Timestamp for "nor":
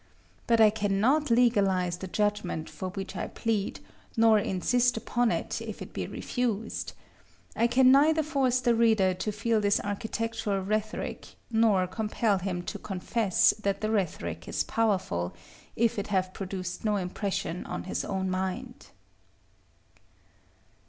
4.17-4.39, 11.51-11.85